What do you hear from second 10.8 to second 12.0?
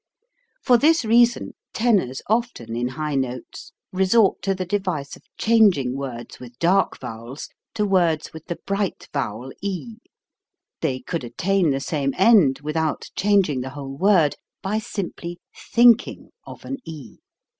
could attain the